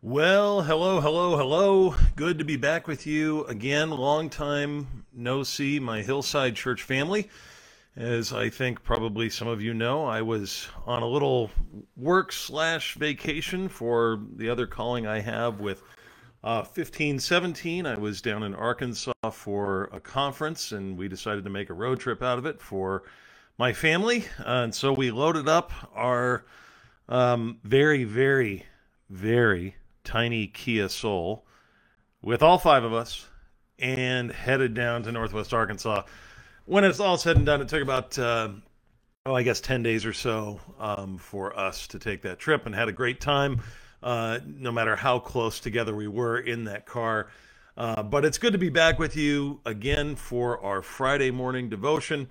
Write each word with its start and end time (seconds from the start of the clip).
Well, 0.00 0.62
hello, 0.62 1.00
hello, 1.00 1.36
hello. 1.36 1.96
Good 2.14 2.38
to 2.38 2.44
be 2.44 2.54
back 2.54 2.86
with 2.86 3.04
you 3.04 3.44
again. 3.46 3.90
Long 3.90 4.30
time 4.30 5.04
no 5.12 5.42
see, 5.42 5.80
my 5.80 6.02
Hillside 6.02 6.54
Church 6.54 6.84
family. 6.84 7.28
As 7.96 8.32
I 8.32 8.48
think 8.48 8.84
probably 8.84 9.28
some 9.28 9.48
of 9.48 9.60
you 9.60 9.74
know, 9.74 10.04
I 10.04 10.22
was 10.22 10.68
on 10.86 11.02
a 11.02 11.08
little 11.08 11.50
work 11.96 12.30
slash 12.30 12.94
vacation 12.94 13.68
for 13.68 14.20
the 14.36 14.48
other 14.48 14.68
calling 14.68 15.04
I 15.04 15.18
have 15.18 15.58
with 15.58 15.82
uh, 16.44 16.62
1517. 16.62 17.84
I 17.84 17.96
was 17.96 18.22
down 18.22 18.44
in 18.44 18.54
Arkansas 18.54 19.12
for 19.32 19.90
a 19.92 19.98
conference, 19.98 20.70
and 20.70 20.96
we 20.96 21.08
decided 21.08 21.42
to 21.42 21.50
make 21.50 21.70
a 21.70 21.74
road 21.74 21.98
trip 21.98 22.22
out 22.22 22.38
of 22.38 22.46
it 22.46 22.62
for 22.62 23.02
my 23.58 23.72
family. 23.72 24.26
Uh, 24.38 24.62
and 24.62 24.72
so 24.72 24.92
we 24.92 25.10
loaded 25.10 25.48
up 25.48 25.72
our 25.92 26.44
um, 27.08 27.58
very, 27.64 28.04
very, 28.04 28.64
very 29.10 29.74
tiny 30.08 30.46
Kia 30.46 30.88
Soul 30.88 31.44
with 32.22 32.42
all 32.42 32.56
five 32.56 32.82
of 32.82 32.94
us 32.94 33.26
and 33.78 34.32
headed 34.32 34.72
down 34.72 35.02
to 35.02 35.12
Northwest 35.12 35.52
Arkansas. 35.52 36.04
When 36.64 36.82
it's 36.82 36.98
all 36.98 37.18
said 37.18 37.36
and 37.36 37.44
done, 37.44 37.60
it 37.60 37.68
took 37.68 37.82
about, 37.82 38.18
uh, 38.18 38.48
oh, 39.26 39.34
I 39.34 39.42
guess 39.42 39.60
10 39.60 39.82
days 39.82 40.06
or 40.06 40.14
so 40.14 40.60
um, 40.80 41.18
for 41.18 41.56
us 41.58 41.86
to 41.88 41.98
take 41.98 42.22
that 42.22 42.38
trip 42.38 42.64
and 42.64 42.74
had 42.74 42.88
a 42.88 42.92
great 42.92 43.20
time, 43.20 43.60
uh, 44.02 44.38
no 44.46 44.72
matter 44.72 44.96
how 44.96 45.18
close 45.18 45.60
together 45.60 45.94
we 45.94 46.08
were 46.08 46.38
in 46.38 46.64
that 46.64 46.86
car. 46.86 47.28
Uh, 47.76 48.02
but 48.02 48.24
it's 48.24 48.38
good 48.38 48.54
to 48.54 48.58
be 48.58 48.70
back 48.70 48.98
with 48.98 49.14
you 49.14 49.60
again 49.66 50.16
for 50.16 50.64
our 50.64 50.80
Friday 50.80 51.30
morning 51.30 51.68
devotion. 51.68 52.26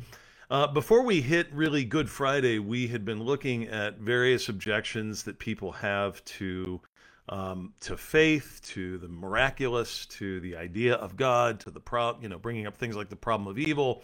Uh, 0.50 0.66
before 0.66 1.04
we 1.04 1.22
hit 1.22 1.48
really 1.54 1.86
Good 1.86 2.10
Friday, 2.10 2.58
we 2.58 2.88
had 2.88 3.06
been 3.06 3.22
looking 3.22 3.68
at 3.68 4.00
various 4.00 4.50
objections 4.50 5.22
that 5.24 5.38
people 5.38 5.72
have 5.74 6.26
to 6.26 6.82
um, 7.30 7.74
to 7.82 7.98
faith, 7.98 8.62
to 8.68 8.98
the 8.98 9.08
miraculous, 9.08 10.06
to 10.06 10.40
the 10.40 10.56
idea 10.56 10.96
of 10.96 11.16
God, 11.16 11.60
to 11.62 11.72
the 11.72 11.80
pro, 11.80 12.18
you 12.22 12.30
know, 12.30 12.40
bringing 12.40 12.68
up 12.68 12.78
things 12.78 12.96
like 12.96 13.10
the 13.10 13.16
problem 13.16 13.48
of 13.48 13.58
evil, 13.58 14.04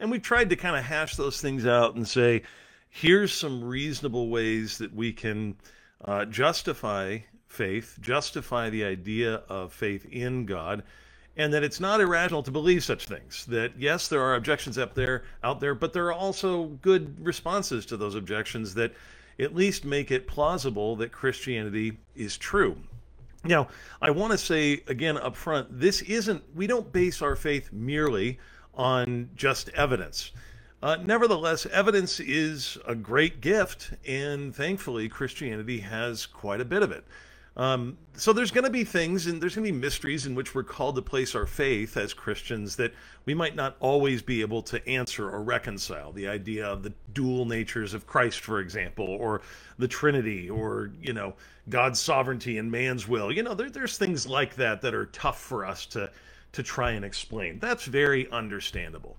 and 0.00 0.10
we've 0.10 0.22
tried 0.22 0.50
to 0.50 0.56
kind 0.56 0.76
of 0.76 0.84
hash 0.84 1.16
those 1.16 1.40
things 1.40 1.66
out 1.66 1.96
and 1.96 2.06
say, 2.06 2.42
here's 2.90 3.32
some 3.32 3.64
reasonable 3.64 4.28
ways 4.28 4.78
that 4.78 4.94
we 4.94 5.12
can 5.12 5.56
uh, 6.04 6.24
justify 6.26 7.18
faith, 7.46 7.98
justify 8.00 8.70
the 8.70 8.84
idea 8.84 9.42
of 9.48 9.72
faith 9.72 10.06
in 10.06 10.46
God, 10.46 10.82
and 11.36 11.52
that 11.52 11.62
it's 11.62 11.80
not 11.80 12.00
irrational 12.00 12.42
to 12.42 12.50
believe 12.50 12.84
such 12.84 13.06
things. 13.06 13.46
That 13.46 13.72
yes, 13.78 14.08
there 14.08 14.22
are 14.22 14.34
objections 14.34 14.78
up 14.78 14.94
there, 14.94 15.24
out 15.42 15.60
there, 15.60 15.74
but 15.74 15.92
there 15.92 16.06
are 16.06 16.12
also 16.12 16.66
good 16.82 17.24
responses 17.24 17.86
to 17.86 17.96
those 17.96 18.14
objections 18.14 18.74
that 18.74 18.92
at 19.38 19.54
least 19.54 19.84
make 19.84 20.10
it 20.10 20.26
plausible 20.26 20.96
that 20.96 21.12
Christianity 21.12 21.98
is 22.14 22.36
true. 22.36 22.76
Now, 23.44 23.68
I 24.02 24.10
want 24.10 24.32
to 24.32 24.38
say 24.38 24.82
again 24.88 25.16
up 25.16 25.36
front 25.36 25.80
this 25.80 26.02
isn't, 26.02 26.42
we 26.54 26.66
don't 26.66 26.92
base 26.92 27.22
our 27.22 27.36
faith 27.36 27.72
merely 27.72 28.38
on 28.74 29.30
just 29.34 29.68
evidence. 29.70 30.32
Uh, 30.80 30.96
nevertheless, 31.04 31.66
evidence 31.66 32.20
is 32.20 32.78
a 32.86 32.94
great 32.94 33.40
gift, 33.40 33.92
and 34.06 34.54
thankfully, 34.54 35.08
Christianity 35.08 35.80
has 35.80 36.24
quite 36.24 36.60
a 36.60 36.64
bit 36.64 36.84
of 36.84 36.92
it. 36.92 37.04
Um, 37.58 37.98
so 38.14 38.32
there's 38.32 38.52
going 38.52 38.64
to 38.64 38.70
be 38.70 38.84
things 38.84 39.26
and 39.26 39.42
there's 39.42 39.56
going 39.56 39.66
to 39.66 39.72
be 39.72 39.78
mysteries 39.78 40.26
in 40.26 40.36
which 40.36 40.54
we're 40.54 40.62
called 40.62 40.94
to 40.94 41.02
place 41.02 41.34
our 41.34 41.46
faith 41.46 41.96
as 41.96 42.14
Christians 42.14 42.76
that 42.76 42.94
we 43.24 43.34
might 43.34 43.56
not 43.56 43.76
always 43.80 44.22
be 44.22 44.42
able 44.42 44.62
to 44.62 44.88
answer 44.88 45.28
or 45.28 45.42
reconcile. 45.42 46.12
The 46.12 46.28
idea 46.28 46.64
of 46.64 46.84
the 46.84 46.92
dual 47.12 47.46
natures 47.46 47.94
of 47.94 48.06
Christ, 48.06 48.40
for 48.40 48.60
example, 48.60 49.06
or 49.08 49.42
the 49.76 49.88
Trinity, 49.88 50.48
or 50.48 50.92
you 51.02 51.12
know 51.12 51.34
God's 51.68 51.98
sovereignty 51.98 52.58
and 52.58 52.70
man's 52.70 53.08
will. 53.08 53.32
You 53.32 53.42
know, 53.42 53.54
there, 53.54 53.70
there's 53.70 53.98
things 53.98 54.24
like 54.24 54.54
that 54.54 54.80
that 54.82 54.94
are 54.94 55.06
tough 55.06 55.40
for 55.40 55.66
us 55.66 55.84
to 55.86 56.10
to 56.52 56.62
try 56.62 56.92
and 56.92 57.04
explain. 57.04 57.58
That's 57.58 57.84
very 57.84 58.30
understandable. 58.30 59.16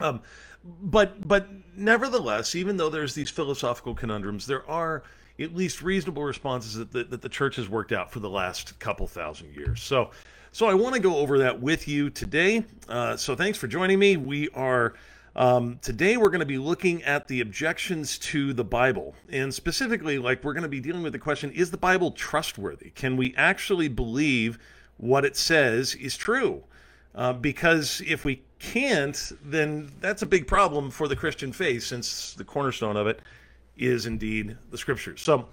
Um, 0.00 0.22
but 0.64 1.28
but 1.28 1.46
nevertheless, 1.76 2.54
even 2.54 2.78
though 2.78 2.90
there's 2.90 3.14
these 3.14 3.30
philosophical 3.30 3.94
conundrums, 3.94 4.46
there 4.46 4.68
are 4.68 5.02
at 5.38 5.54
least 5.54 5.82
reasonable 5.82 6.22
responses 6.22 6.74
that 6.74 6.92
the, 6.92 7.04
that 7.04 7.22
the 7.22 7.28
church 7.28 7.56
has 7.56 7.68
worked 7.68 7.92
out 7.92 8.10
for 8.10 8.20
the 8.20 8.30
last 8.30 8.78
couple 8.78 9.06
thousand 9.06 9.54
years. 9.54 9.82
So, 9.82 10.10
so 10.52 10.66
I 10.66 10.74
want 10.74 10.94
to 10.94 11.00
go 11.00 11.16
over 11.16 11.38
that 11.38 11.60
with 11.60 11.86
you 11.86 12.10
today. 12.10 12.64
Uh, 12.88 13.16
so 13.16 13.36
thanks 13.36 13.58
for 13.58 13.66
joining 13.66 13.98
me. 13.98 14.16
We 14.16 14.48
are 14.50 14.94
um, 15.36 15.78
today 15.82 16.16
we're 16.16 16.30
going 16.30 16.40
to 16.40 16.46
be 16.46 16.56
looking 16.56 17.02
at 17.02 17.28
the 17.28 17.42
objections 17.42 18.16
to 18.20 18.54
the 18.54 18.64
Bible, 18.64 19.14
and 19.28 19.52
specifically, 19.52 20.18
like 20.18 20.42
we're 20.42 20.54
going 20.54 20.62
to 20.62 20.68
be 20.68 20.80
dealing 20.80 21.02
with 21.02 21.12
the 21.12 21.18
question: 21.18 21.52
Is 21.52 21.70
the 21.70 21.76
Bible 21.76 22.10
trustworthy? 22.12 22.88
Can 22.88 23.18
we 23.18 23.34
actually 23.36 23.88
believe 23.88 24.58
what 24.96 25.26
it 25.26 25.36
says 25.36 25.94
is 25.94 26.16
true? 26.16 26.64
Uh, 27.14 27.34
because 27.34 28.02
if 28.06 28.24
we 28.24 28.42
can't, 28.58 29.32
then 29.44 29.92
that's 30.00 30.22
a 30.22 30.26
big 30.26 30.46
problem 30.46 30.90
for 30.90 31.06
the 31.06 31.16
Christian 31.16 31.52
faith, 31.52 31.82
since 31.82 32.32
the 32.32 32.44
cornerstone 32.44 32.96
of 32.96 33.06
it 33.06 33.20
is 33.76 34.06
indeed 34.06 34.56
the 34.70 34.78
scriptures. 34.78 35.20
So 35.20 35.48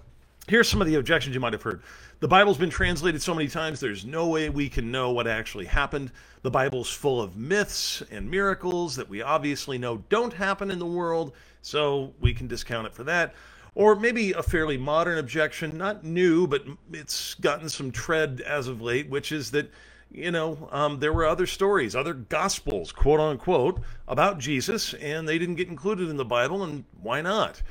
here's 0.47 0.69
some 0.69 0.81
of 0.81 0.87
the 0.87 0.95
objections 0.95 1.33
you 1.33 1.41
might 1.41 1.53
have 1.53 1.61
heard. 1.61 1.81
The 2.19 2.27
Bible's 2.27 2.57
been 2.57 2.69
translated 2.69 3.21
so 3.21 3.33
many 3.33 3.49
times, 3.49 3.79
there's 3.79 4.05
no 4.05 4.27
way 4.27 4.49
we 4.49 4.69
can 4.69 4.91
know 4.91 5.11
what 5.11 5.27
actually 5.27 5.65
happened. 5.65 6.11
The 6.41 6.51
Bible's 6.51 6.89
full 6.89 7.21
of 7.21 7.35
myths 7.35 8.01
and 8.11 8.29
miracles 8.29 8.95
that 8.95 9.09
we 9.09 9.21
obviously 9.21 9.77
know 9.77 10.03
don't 10.09 10.33
happen 10.33 10.71
in 10.71 10.79
the 10.79 10.85
world, 10.85 11.33
so 11.61 12.13
we 12.21 12.33
can 12.33 12.47
discount 12.47 12.87
it 12.87 12.93
for 12.93 13.03
that. 13.05 13.33
Or 13.75 13.95
maybe 13.95 14.33
a 14.33 14.43
fairly 14.43 14.77
modern 14.77 15.17
objection, 15.17 15.77
not 15.77 16.03
new, 16.03 16.45
but 16.47 16.63
it's 16.91 17.33
gotten 17.35 17.69
some 17.69 17.91
tread 17.91 18.41
as 18.45 18.67
of 18.67 18.81
late, 18.81 19.09
which 19.09 19.31
is 19.31 19.51
that, 19.51 19.71
you 20.11 20.29
know, 20.29 20.69
um, 20.71 20.99
there 20.99 21.11
were 21.11 21.25
other 21.25 21.47
stories, 21.47 21.95
other 21.95 22.13
gospels, 22.13 22.91
quote 22.91 23.19
unquote, 23.19 23.81
about 24.07 24.37
Jesus, 24.37 24.93
and 24.95 25.27
they 25.27 25.39
didn't 25.39 25.55
get 25.55 25.69
included 25.69 26.09
in 26.09 26.17
the 26.17 26.25
Bible, 26.25 26.63
and 26.63 26.85
why 27.01 27.19
not? 27.21 27.61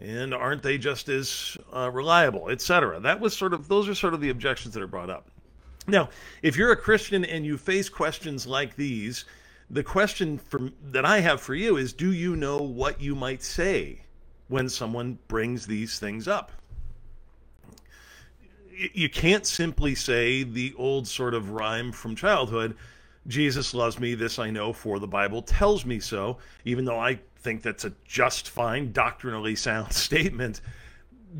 And 0.00 0.32
aren't 0.32 0.62
they 0.62 0.78
just 0.78 1.08
as 1.08 1.56
uh, 1.74 1.90
reliable, 1.92 2.48
etc. 2.48 3.00
That 3.00 3.20
was 3.20 3.36
sort 3.36 3.52
of 3.52 3.68
those 3.68 3.88
are 3.88 3.94
sort 3.94 4.14
of 4.14 4.20
the 4.20 4.30
objections 4.30 4.74
that 4.74 4.82
are 4.82 4.88
brought 4.88 5.10
up. 5.10 5.28
Now, 5.86 6.08
if 6.42 6.56
you're 6.56 6.72
a 6.72 6.76
Christian 6.76 7.24
and 7.24 7.44
you 7.44 7.58
face 7.58 7.88
questions 7.88 8.46
like 8.46 8.76
these, 8.76 9.24
the 9.68 9.82
question 9.82 10.38
for, 10.38 10.70
that 10.90 11.04
I 11.04 11.20
have 11.20 11.40
for 11.40 11.54
you 11.54 11.76
is 11.76 11.92
do 11.92 12.12
you 12.12 12.36
know 12.36 12.58
what 12.58 13.00
you 13.00 13.14
might 13.14 13.42
say 13.42 14.00
when 14.48 14.68
someone 14.68 15.18
brings 15.28 15.66
these 15.66 15.98
things 15.98 16.26
up? 16.26 16.52
You 18.94 19.10
can't 19.10 19.44
simply 19.44 19.94
say 19.94 20.42
the 20.42 20.72
old 20.78 21.06
sort 21.06 21.34
of 21.34 21.50
rhyme 21.50 21.92
from 21.92 22.16
childhood 22.16 22.76
Jesus 23.26 23.74
loves 23.74 23.98
me, 23.98 24.14
this 24.14 24.38
I 24.38 24.50
know, 24.50 24.72
for 24.72 24.98
the 24.98 25.06
Bible 25.06 25.42
tells 25.42 25.84
me 25.84 26.00
so, 26.00 26.38
even 26.64 26.84
though 26.84 26.98
I 26.98 27.20
think 27.38 27.62
that's 27.62 27.84
a 27.84 27.92
just 28.04 28.48
fine, 28.48 28.92
doctrinally 28.92 29.56
sound 29.56 29.92
statement. 29.92 30.60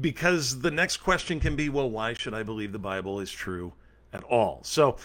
Because 0.01 0.61
the 0.61 0.71
next 0.71 0.99
question 0.99 1.41
can 1.41 1.57
be, 1.57 1.69
well, 1.69 1.91
why 1.91 2.13
should 2.13 2.35
I 2.35 2.43
believe 2.43 2.73
the 2.73 2.79
Bible 2.79 3.19
is 3.21 3.31
true 3.31 3.73
at 4.13 4.23
all? 4.25 4.61
So 4.63 4.97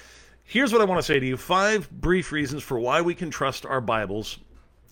here's 0.44 0.72
what 0.72 0.81
I 0.81 0.85
want 0.85 1.00
to 1.00 1.03
say 1.03 1.19
to 1.19 1.25
you 1.25 1.38
five 1.38 1.90
brief 1.90 2.31
reasons 2.31 2.62
for 2.62 2.80
why 2.80 3.02
we 3.02 3.16
can 3.16 3.31
trust 3.31 3.66
our 3.66 3.81
Bibles. 3.81 4.38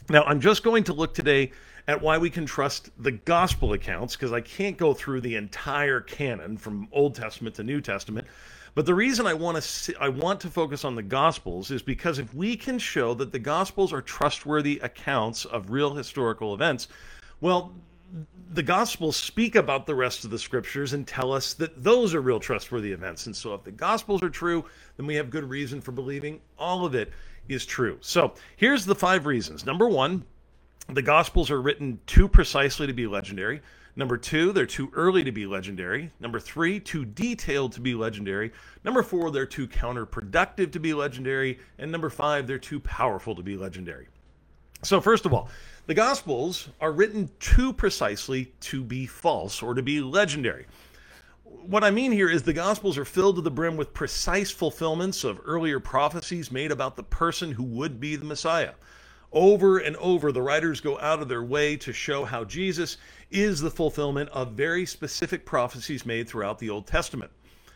Now, 0.09 0.23
I'm 0.23 0.41
just 0.41 0.63
going 0.63 0.83
to 0.85 0.93
look 0.93 1.13
today 1.13 1.51
at 1.87 2.01
why 2.01 2.17
we 2.17 2.29
can 2.29 2.45
trust 2.45 2.89
the 2.97 3.11
gospel 3.11 3.73
accounts 3.73 4.15
because 4.15 4.31
I 4.31 4.41
can't 4.41 4.77
go 4.77 4.93
through 4.93 5.21
the 5.21 5.35
entire 5.35 6.01
canon 6.01 6.57
from 6.57 6.87
Old 6.91 7.15
Testament 7.15 7.55
to 7.55 7.63
New 7.63 7.81
Testament. 7.81 8.27
But 8.75 8.85
the 8.85 8.95
reason 8.95 9.27
I 9.27 9.33
want 9.33 9.61
to 9.61 9.95
I 10.01 10.09
want 10.09 10.41
to 10.41 10.49
focus 10.49 10.83
on 10.83 10.95
the 10.95 11.03
Gospels 11.03 11.69
is 11.69 11.81
because 11.81 12.17
if 12.17 12.33
we 12.33 12.55
can 12.55 12.79
show 12.79 13.13
that 13.15 13.31
the 13.31 13.39
Gospels 13.39 13.93
are 13.93 14.01
trustworthy 14.01 14.79
accounts 14.79 15.45
of 15.45 15.69
real 15.69 15.93
historical 15.93 16.53
events, 16.53 16.87
well, 17.39 17.73
the 18.53 18.63
Gospels 18.63 19.15
speak 19.15 19.55
about 19.55 19.85
the 19.85 19.95
rest 19.95 20.23
of 20.25 20.31
the 20.31 20.39
Scriptures 20.39 20.93
and 20.93 21.07
tell 21.07 21.31
us 21.31 21.53
that 21.55 21.83
those 21.83 22.13
are 22.13 22.21
real 22.21 22.39
trustworthy 22.39 22.91
events. 22.91 23.25
And 23.25 23.35
so, 23.35 23.53
if 23.53 23.63
the 23.63 23.71
Gospels 23.71 24.23
are 24.23 24.29
true, 24.29 24.65
then 24.97 25.05
we 25.05 25.15
have 25.15 25.29
good 25.29 25.49
reason 25.49 25.81
for 25.81 25.91
believing 25.91 26.39
all 26.57 26.85
of 26.85 26.95
it 26.95 27.11
is 27.47 27.65
true. 27.65 27.97
So, 28.01 28.33
here's 28.57 28.85
the 28.85 28.95
five 28.95 29.25
reasons. 29.25 29.65
Number 29.65 29.87
one, 29.87 30.23
the 30.89 31.01
Gospels 31.01 31.49
are 31.49 31.61
written 31.61 31.99
too 32.05 32.27
precisely 32.27 32.87
to 32.87 32.93
be 32.93 33.07
legendary. 33.07 33.61
Number 33.95 34.17
two, 34.17 34.51
they're 34.51 34.65
too 34.65 34.91
early 34.93 35.23
to 35.23 35.31
be 35.31 35.45
legendary. 35.45 36.11
Number 36.19 36.39
three, 36.39 36.79
too 36.79 37.05
detailed 37.05 37.73
to 37.73 37.81
be 37.81 37.93
legendary. 37.93 38.51
Number 38.83 39.03
four, 39.03 39.29
they're 39.29 39.45
too 39.45 39.67
counterproductive 39.67 40.71
to 40.71 40.79
be 40.79 40.93
legendary. 40.93 41.59
And 41.77 41.91
number 41.91 42.09
five, 42.09 42.47
they're 42.47 42.57
too 42.57 42.79
powerful 42.79 43.35
to 43.35 43.43
be 43.43 43.55
legendary. 43.55 44.07
So, 44.81 44.99
first 44.99 45.25
of 45.25 45.33
all, 45.33 45.49
the 45.85 45.93
Gospels 45.93 46.69
are 46.81 46.91
written 46.91 47.29
too 47.39 47.71
precisely 47.71 48.51
to 48.61 48.83
be 48.83 49.05
false 49.05 49.61
or 49.61 49.75
to 49.75 49.83
be 49.83 50.01
legendary. 50.01 50.65
What 51.43 51.83
I 51.83 51.91
mean 51.91 52.11
here 52.11 52.29
is 52.29 52.41
the 52.41 52.51
Gospels 52.51 52.97
are 52.97 53.05
filled 53.05 53.35
to 53.35 53.41
the 53.41 53.51
brim 53.51 53.77
with 53.77 53.93
precise 53.93 54.49
fulfillments 54.49 55.23
of 55.23 55.39
earlier 55.45 55.79
prophecies 55.79 56.51
made 56.51 56.71
about 56.71 56.95
the 56.95 57.03
person 57.03 57.51
who 57.51 57.63
would 57.63 57.99
be 57.99 58.15
the 58.15 58.25
Messiah. 58.25 58.73
Over 59.33 59.79
and 59.79 59.95
over, 59.95 60.31
the 60.31 60.43
writers 60.43 60.79
go 60.79 60.99
out 60.99 61.19
of 61.19 61.27
their 61.27 61.43
way 61.43 61.75
to 61.77 61.91
show 61.91 62.23
how 62.23 62.43
Jesus 62.43 62.97
is 63.31 63.59
the 63.59 63.71
fulfillment 63.71 64.29
of 64.29 64.51
very 64.51 64.85
specific 64.85 65.43
prophecies 65.43 66.05
made 66.05 66.29
throughout 66.29 66.59
the 66.59 66.69
Old 66.69 66.85
Testament. 66.85 67.31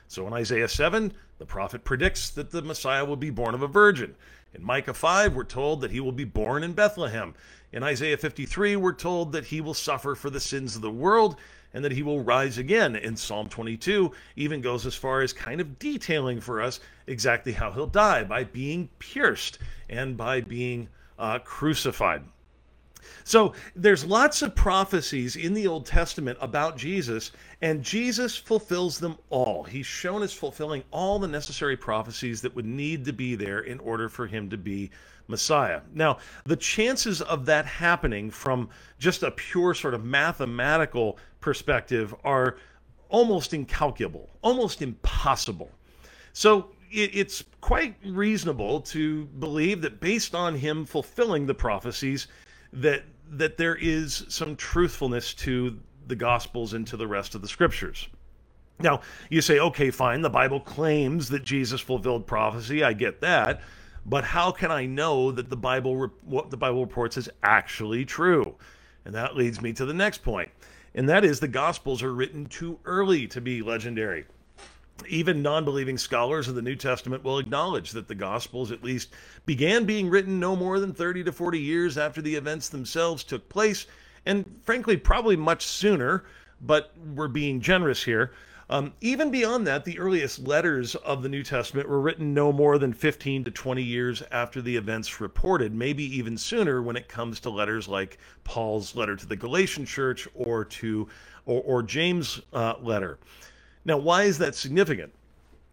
So 0.08 0.28
in 0.28 0.34
Isaiah 0.34 0.68
7, 0.68 1.12
the 1.40 1.46
prophet 1.48 1.84
predicts 1.84 2.30
that 2.30 2.52
the 2.52 2.62
Messiah 2.62 3.04
will 3.04 3.16
be 3.16 3.32
born 3.32 3.56
of 3.56 3.64
a 3.64 3.68
virgin. 3.68 4.16
In 4.54 4.64
Micah 4.64 4.94
5, 4.94 5.36
we're 5.36 5.44
told 5.44 5.82
that 5.82 5.90
he 5.90 6.00
will 6.00 6.12
be 6.12 6.24
born 6.26 6.64
in 6.64 6.74
Bethlehem. 6.74 7.34
In 7.72 7.82
Isaiah 7.82 8.18
53, 8.18 8.76
we're 8.76 8.94
told 8.94 9.32
that 9.32 9.46
he 9.46 9.60
will 9.60 9.74
suffer 9.74 10.14
for 10.14 10.30
the 10.30 10.40
sins 10.40 10.76
of 10.76 10.84
the 10.84 10.92
world 10.92 11.38
and 11.74 11.84
that 11.84 11.92
he 11.92 12.04
will 12.04 12.22
rise 12.24 12.60
again. 12.60 12.96
In 12.96 13.18
Psalm 13.18 13.50
22, 13.50 14.12
even 14.36 14.62
goes 14.62 14.86
as 14.86 14.96
far 14.96 15.22
as 15.22 15.34
kind 15.34 15.60
of 15.60 15.80
detailing 15.80 16.40
for 16.40 16.62
us 16.62 16.80
exactly 17.08 17.52
how 17.52 17.72
he'll 17.72 17.88
die 17.88 18.24
by 18.24 18.44
being 18.44 18.90
pierced 19.00 19.58
and 19.90 20.16
by 20.16 20.40
being 20.42 20.88
uh, 21.18 21.40
crucified. 21.40 22.24
So 23.24 23.54
there's 23.76 24.06
lots 24.06 24.42
of 24.42 24.56
prophecies 24.56 25.36
in 25.36 25.54
the 25.54 25.68
Old 25.68 25.86
Testament 25.86 26.38
about 26.42 26.78
Jesus, 26.78 27.32
and 27.62 27.84
Jesus 27.84 28.38
fulfills 28.38 29.00
them 29.00 29.18
all. 29.30 29.64
He's 29.64 29.86
shown 29.86 30.24
as 30.24 30.34
fulfilling 30.34 30.84
all 30.92 31.20
the 31.20 31.28
necessary 31.28 31.78
prophecies 31.78 32.42
that 32.42 32.56
would 32.56 32.66
need 32.66 33.06
to 33.06 33.14
be 33.14 33.36
there 33.36 33.60
in 33.60 33.80
order 33.80 34.10
for 34.10 34.28
him 34.28 34.50
to 34.50 34.58
be 34.58 34.92
Messiah. 35.28 35.82
Now, 35.94 36.20
the 36.46 36.56
chances 36.56 37.22
of 37.22 37.46
that 37.48 37.66
happening 37.66 38.32
from 38.32 38.70
just 38.98 39.24
a 39.24 39.32
pure 39.32 39.74
sort 39.74 39.94
of 39.94 40.06
mathematical 40.06 41.18
perspective 41.42 42.16
are 42.24 42.58
almost 43.10 43.54
incalculable, 43.54 44.30
almost 44.42 44.82
impossible. 44.82 45.72
So 46.34 46.72
it's 46.90 47.44
quite 47.68 47.98
reasonable 48.06 48.80
to 48.80 49.26
believe 49.26 49.82
that 49.82 50.00
based 50.00 50.34
on 50.34 50.56
him 50.56 50.86
fulfilling 50.86 51.46
the 51.46 51.54
prophecies, 51.54 52.28
that 52.72 53.04
that 53.30 53.58
there 53.58 53.76
is 53.76 54.24
some 54.30 54.56
truthfulness 54.56 55.34
to 55.34 55.78
the 56.08 56.16
gospels 56.16 56.72
and 56.72 56.88
to 56.88 56.96
the 56.96 57.06
rest 57.06 57.36
of 57.36 57.42
the 57.42 57.48
scriptures. 57.50 58.08
Now, 58.80 59.02
you 59.30 59.42
say, 59.42 59.60
okay, 59.60 59.92
fine, 59.92 60.22
the 60.22 60.30
Bible 60.30 60.62
claims 60.62 61.28
that 61.28 61.44
Jesus 61.44 61.82
fulfilled 61.82 62.26
prophecy. 62.26 62.86
I 62.86 62.94
get 62.94 63.20
that. 63.20 63.60
But 64.06 64.24
how 64.24 64.52
can 64.52 64.72
I 64.72 64.86
know 64.86 65.34
that 65.34 65.50
the 65.50 65.58
Bible 65.58 66.10
what 66.24 66.50
the 66.50 66.56
Bible 66.56 66.86
reports 66.86 67.18
is 67.18 67.28
actually 67.44 68.06
true? 68.06 68.56
And 69.04 69.14
that 69.14 69.36
leads 69.36 69.62
me 69.62 69.74
to 69.74 69.86
the 69.86 69.94
next. 69.94 70.22
And 70.96 71.10
that 71.10 71.26
is 71.26 71.42
the 71.42 71.50
gospels 71.50 72.02
are 72.02 72.14
written 72.14 72.46
too 72.46 72.80
early 72.86 73.28
to 73.28 73.42
be 73.42 73.62
legendary. 73.62 74.24
Even 75.08 75.42
non 75.42 75.66
believing 75.66 75.98
scholars 75.98 76.48
of 76.48 76.56
the 76.56 76.62
New 76.62 76.76
Testament 76.76 77.24
will 77.24 77.40
acknowledge 77.40 77.92
that 77.92 78.08
the 78.08 78.16
Gospels 78.16 78.72
at 78.72 78.84
least 78.84 79.10
began 79.46 79.86
being 79.86 80.10
written 80.10 80.40
no 80.40 80.56
more 80.56 80.80
than 80.80 80.94
30 80.94 81.24
to 81.26 81.32
40 81.32 81.60
years 81.60 81.98
after 81.98 82.22
the 82.22 82.36
events 82.36 82.70
themselves 82.70 83.24
took 83.24 83.48
place, 83.50 83.86
and 84.26 84.60
frankly, 84.64 84.98
probably 84.98 85.36
much 85.36 85.66
sooner, 85.66 86.26
but 86.62 86.92
we're 87.16 87.28
being 87.28 87.62
generous 87.62 88.04
here. 88.04 88.32
Um, 88.70 88.94
even 89.00 89.32
beyond 89.32 89.66
that, 89.68 89.86
the 89.86 89.98
earliest 89.98 90.46
letters 90.46 90.96
of 90.96 91.24
the 91.24 91.30
New 91.30 91.42
Testament 91.42 91.88
were 91.88 92.02
written 92.02 92.34
no 92.34 92.52
more 92.52 92.78
than 92.78 92.92
15 92.92 93.46
to 93.46 93.52
20 93.52 93.82
years 93.82 94.22
after 94.30 94.62
the 94.62 94.76
events 94.76 95.22
reported, 95.22 95.74
maybe 95.74 96.04
even 96.18 96.38
sooner 96.38 96.82
when 96.82 96.98
it 96.98 97.08
comes 97.08 97.40
to 97.42 97.50
letters 97.50 97.88
like 97.88 98.18
Paul's 98.44 98.94
letter 98.94 99.16
to 99.16 99.26
the 99.26 99.38
Galatian 99.38 99.86
church 99.86 100.28
or 100.34 100.66
to 100.66 101.08
or, 101.46 101.62
or 101.62 101.84
James' 101.84 102.42
uh, 102.52 102.74
letter. 102.82 103.20
Now, 103.88 103.98
why 103.98 104.24
is 104.24 104.38
that 104.40 104.54
significant? 104.54 105.14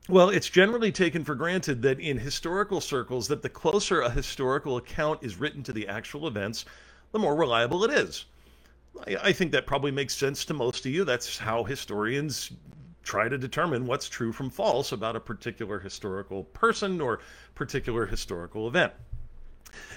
Well, 0.08 0.30
it's 0.30 0.48
generally 0.48 0.92
taken 0.92 1.24
for 1.24 1.34
granted 1.34 1.82
that 1.82 1.98
in 1.98 2.16
historical 2.16 2.80
circles 2.80 3.26
that 3.26 3.42
the 3.42 3.48
closer 3.48 4.02
a 4.02 4.10
historical 4.10 4.76
account 4.76 5.24
is 5.24 5.40
written 5.40 5.64
to 5.64 5.72
the 5.72 5.88
actual 5.88 6.28
events, 6.28 6.64
the 7.10 7.18
more 7.18 7.34
reliable 7.34 7.82
it 7.82 7.90
is. 7.90 8.26
I, 9.08 9.16
I 9.16 9.32
think 9.32 9.50
that 9.50 9.66
probably 9.66 9.90
makes 9.90 10.14
sense 10.14 10.44
to 10.44 10.54
most 10.54 10.86
of 10.86 10.92
you. 10.92 11.04
That's 11.04 11.38
how 11.38 11.64
historians 11.64 12.52
try 13.02 13.28
to 13.28 13.36
determine 13.36 13.84
what's 13.84 14.08
true 14.08 14.32
from 14.32 14.48
false 14.48 14.92
about 14.92 15.16
a 15.16 15.20
particular 15.20 15.80
historical 15.80 16.44
person 16.44 17.00
or 17.00 17.18
particular 17.56 18.06
historical 18.06 18.68
event. 18.68 18.92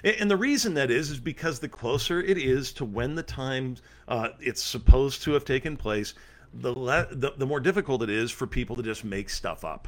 And 0.04 0.30
the 0.30 0.38
reason 0.38 0.74
that 0.74 0.90
is 0.90 1.12
is 1.12 1.20
because 1.20 1.60
the 1.60 1.70
closer 1.70 2.20
it 2.20 2.40
is 2.40 2.74
to 2.74 2.86
when 2.86 3.14
the 3.14 3.22
time 3.22 3.78
uh, 4.08 4.30
it's 4.40 4.64
supposed 4.64 5.22
to 5.24 5.34
have 5.34 5.46
taken 5.46 5.78
place, 5.78 6.16
the, 6.54 6.78
le- 6.78 7.08
the 7.12 7.34
the 7.38 7.46
more 7.46 7.60
difficult 7.60 8.04
it 8.04 8.10
is 8.10 8.32
for 8.32 8.48
people 8.48 8.76
to 8.76 8.84
just 8.84 9.04
make 9.04 9.30
stuff 9.30 9.64
up. 9.66 9.88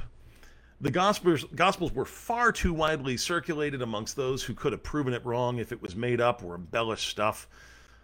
The 0.81 0.91
Gospels, 0.91 1.43
Gospels 1.55 1.91
were 1.91 2.05
far 2.05 2.51
too 2.51 2.73
widely 2.73 3.17
circulated 3.17 3.81
amongst 3.81 4.15
those 4.15 4.43
who 4.43 4.53
could 4.53 4.71
have 4.71 4.81
proven 4.81 5.13
it 5.13 5.25
wrong 5.25 5.57
if 5.59 5.71
it 5.71 5.81
was 5.81 5.95
made 5.95 6.21
up 6.21 6.43
or 6.43 6.55
embellished 6.55 7.09
stuff. 7.09 7.47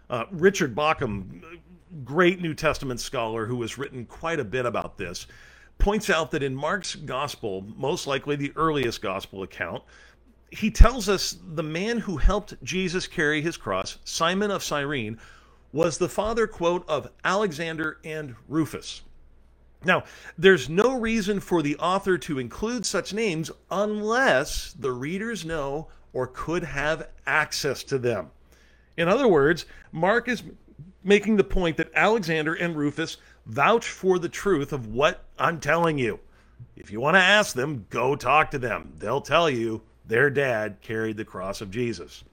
Uh, 0.09 0.25
Richard 0.31 0.75
Bauckham, 0.75 1.41
great 2.03 2.41
New 2.41 2.53
Testament 2.53 2.99
scholar 2.99 3.45
who 3.45 3.61
has 3.61 3.77
written 3.77 4.05
quite 4.05 4.41
a 4.41 4.43
bit 4.43 4.65
about 4.65 4.97
this, 4.97 5.27
points 5.77 6.09
out 6.09 6.31
that 6.31 6.43
in 6.43 6.53
Mark's 6.53 6.95
Gospel, 6.95 7.65
most 7.77 8.07
likely 8.07 8.35
the 8.35 8.51
earliest 8.57 9.01
Gospel 9.01 9.43
account, 9.43 9.81
he 10.51 10.69
tells 10.69 11.09
us 11.09 11.37
the 11.53 11.63
man 11.63 11.97
who 11.99 12.17
helped 12.17 12.61
Jesus 12.63 13.07
carry 13.07 13.41
his 13.41 13.57
cross, 13.57 13.99
Simon 14.03 14.51
of 14.51 14.63
Cyrene, 14.63 15.17
was 15.75 15.97
the 15.97 16.07
father, 16.07 16.47
quote, 16.47 16.87
of 16.87 17.11
Alexander 17.25 17.97
and 18.05 18.33
Rufus. 18.47 19.01
Now, 19.83 20.05
there's 20.37 20.69
no 20.69 20.97
reason 20.97 21.41
for 21.41 21.61
the 21.61 21.75
author 21.75 22.17
to 22.17 22.39
include 22.39 22.85
such 22.85 23.13
names 23.13 23.51
unless 23.69 24.71
the 24.71 24.93
readers 24.93 25.43
know 25.43 25.89
or 26.13 26.27
could 26.27 26.63
have 26.63 27.09
access 27.27 27.83
to 27.83 27.97
them. 27.97 28.31
In 28.95 29.09
other 29.09 29.27
words, 29.27 29.65
Mark 29.91 30.29
is 30.29 30.43
making 31.03 31.35
the 31.35 31.43
point 31.43 31.75
that 31.75 31.91
Alexander 31.93 32.53
and 32.53 32.77
Rufus 32.77 33.17
vouch 33.45 33.85
for 33.85 34.17
the 34.17 34.29
truth 34.29 34.71
of 34.71 34.87
what 34.87 35.25
I'm 35.37 35.59
telling 35.59 35.97
you. 35.97 36.21
If 36.77 36.89
you 36.89 37.01
want 37.01 37.15
to 37.15 37.21
ask 37.21 37.53
them, 37.53 37.85
go 37.89 38.15
talk 38.15 38.49
to 38.51 38.59
them. 38.59 38.93
They'll 38.97 39.19
tell 39.19 39.49
you 39.49 39.81
their 40.07 40.29
dad 40.29 40.77
carried 40.81 41.17
the 41.17 41.25
cross 41.25 41.59
of 41.59 41.69
Jesus. 41.69 42.23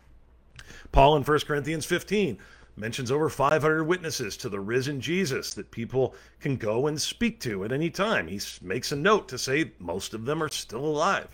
Paul 0.93 1.17
in 1.17 1.25
1 1.25 1.41
Corinthians 1.41 1.87
15 1.87 2.39
mentions 2.77 3.11
over 3.11 3.29
500 3.29 3.85
witnesses 3.85 4.37
to 4.39 4.49
the 4.49 4.61
risen 4.61 5.01
Jesus 5.01 5.55
that 5.55 5.71
people 5.71 6.15
can 6.41 6.57
go 6.57 6.87
and 6.87 7.01
speak 7.01 7.41
to 7.41 7.65
at 7.65 7.73
any 7.73 7.91
time. 7.91 8.29
He 8.29 8.41
makes 8.61 8.93
a 8.93 8.97
note 8.97 9.29
to 9.29 9.39
say 9.39 9.73
most 9.79 10.15
of 10.15 10.25
them 10.25 10.43
are 10.43 10.49
still 10.49 10.85
alive. 10.85 11.29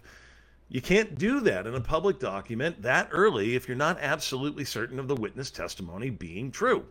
You 0.69 0.83
can't 0.83 1.17
do 1.17 1.41
that 1.41 1.67
in 1.67 1.75
a 1.75 1.81
public 1.81 2.19
document 2.19 2.83
that 2.83 3.09
early 3.11 3.55
if 3.55 3.67
you're 3.67 3.77
not 3.77 3.99
absolutely 4.01 4.65
certain 4.65 4.99
of 4.99 5.09
the 5.09 5.17
witness 5.17 5.51
testimony 5.51 6.11
being 6.11 6.51
true. 6.51 6.85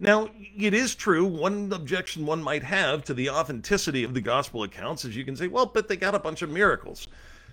Now, 0.00 0.28
it 0.38 0.74
is 0.74 0.94
true, 0.94 1.24
one 1.24 1.72
objection 1.72 2.26
one 2.26 2.42
might 2.42 2.62
have 2.62 3.04
to 3.04 3.14
the 3.14 3.30
authenticity 3.30 4.04
of 4.04 4.12
the 4.12 4.20
gospel 4.20 4.62
accounts 4.62 5.04
is 5.04 5.16
you 5.16 5.24
can 5.24 5.36
say, 5.36 5.48
well, 5.48 5.66
but 5.66 5.88
they 5.88 5.96
got 5.96 6.14
a 6.14 6.18
bunch 6.18 6.42
of 6.42 6.50
miracles. 6.50 7.08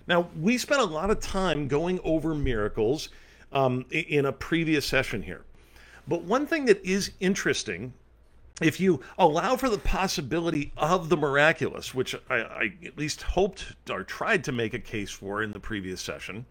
Now, 0.06 0.28
we 0.38 0.58
spent 0.58 0.80
a 0.80 0.84
lot 0.84 1.10
of 1.10 1.20
time 1.20 1.66
going 1.66 1.98
over 2.04 2.34
miracles 2.34 3.08
um, 3.52 3.86
in 3.90 4.26
a 4.26 4.32
previous 4.32 4.86
session 4.86 5.22
here. 5.22 5.45
But 6.08 6.22
one 6.22 6.46
thing 6.46 6.66
that 6.66 6.84
is 6.84 7.12
interesting, 7.20 7.92
if 8.60 8.80
you 8.80 9.00
allow 9.18 9.56
for 9.56 9.68
the 9.68 9.78
possibility 9.78 10.72
of 10.76 11.08
the 11.08 11.16
miraculous, 11.16 11.94
which 11.94 12.14
I, 12.30 12.36
I, 12.36 12.72
at 12.84 12.96
least 12.96 13.22
hoped 13.22 13.74
or 13.90 14.02
tried 14.02 14.44
to 14.44 14.52
make 14.52 14.72
a 14.72 14.78
case 14.78 15.10
for 15.10 15.42
in 15.42 15.52
the 15.52 15.60
previous 15.60 16.00
session, 16.00 16.46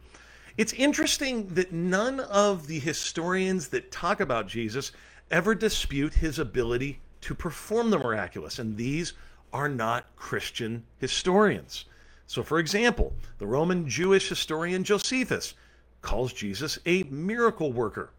it's 0.57 0.73
interesting 0.73 1.47
that 1.55 1.73
none 1.73 2.19
of 2.19 2.67
the 2.67 2.79
historians 2.79 3.69
that 3.69 3.91
talk 3.91 4.19
about 4.19 4.47
Jesus 4.47 4.91
ever 5.31 5.55
dispute 5.55 6.13
his 6.13 6.39
ability 6.39 6.99
to 7.21 7.33
perform 7.33 7.89
the 7.89 7.97
miraculous, 7.97 8.59
and 8.59 8.77
these 8.77 9.13
are 9.51 9.67
not 9.67 10.15
Christian 10.15 10.83
historians. 10.97 11.85
So, 12.27 12.43
for 12.43 12.59
example, 12.59 13.13
the 13.37 13.47
Roman 13.47 13.87
Jewish 13.87 14.29
historian 14.29 14.83
Josephus 14.83 15.55
calls 16.01 16.33
Jesus 16.33 16.77
a 16.85 17.03
miracle 17.03 17.71
worker. 17.71 18.11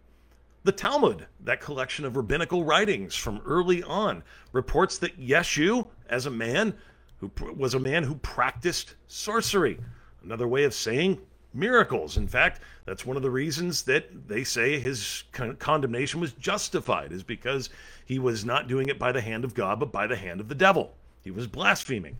The 0.66 0.72
Talmud, 0.72 1.28
that 1.44 1.60
collection 1.60 2.04
of 2.04 2.16
rabbinical 2.16 2.64
writings 2.64 3.14
from 3.14 3.40
early 3.46 3.84
on, 3.84 4.24
reports 4.50 4.98
that 4.98 5.16
Yeshu, 5.16 5.86
as 6.08 6.26
a 6.26 6.30
man, 6.30 6.74
who 7.20 7.30
was 7.54 7.74
a 7.74 7.78
man 7.78 8.02
who 8.02 8.16
practiced 8.16 8.96
sorcery. 9.06 9.78
Another 10.24 10.48
way 10.48 10.64
of 10.64 10.74
saying 10.74 11.20
miracles. 11.54 12.16
In 12.16 12.26
fact, 12.26 12.62
that's 12.84 13.06
one 13.06 13.16
of 13.16 13.22
the 13.22 13.30
reasons 13.30 13.84
that 13.84 14.26
they 14.26 14.42
say 14.42 14.80
his 14.80 15.22
con- 15.30 15.54
condemnation 15.54 16.18
was 16.18 16.32
justified, 16.32 17.12
is 17.12 17.22
because 17.22 17.70
he 18.04 18.18
was 18.18 18.44
not 18.44 18.66
doing 18.66 18.88
it 18.88 18.98
by 18.98 19.12
the 19.12 19.20
hand 19.20 19.44
of 19.44 19.54
God, 19.54 19.78
but 19.78 19.92
by 19.92 20.08
the 20.08 20.16
hand 20.16 20.40
of 20.40 20.48
the 20.48 20.54
devil. 20.56 20.94
He 21.22 21.30
was 21.30 21.46
blaspheming. 21.46 22.18